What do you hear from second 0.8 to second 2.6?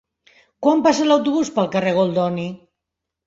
passa l'autobús pel carrer Goldoni?